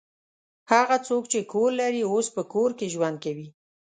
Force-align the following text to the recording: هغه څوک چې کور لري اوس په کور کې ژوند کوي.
هغه 0.71 0.97
څوک 1.07 1.23
چې 1.31 1.39
کور 1.51 1.69
لري 1.81 2.01
اوس 2.11 2.27
په 2.35 2.41
کور 2.53 2.69
کې 2.77 2.91
ژوند 2.93 3.17
کوي. 3.23 3.47